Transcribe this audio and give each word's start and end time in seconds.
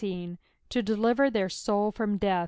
To 0.71 0.81
deliver 0.81 1.29
their 1.29 1.45
tovlfrom 1.47 2.19
death.'''' 2.19 2.39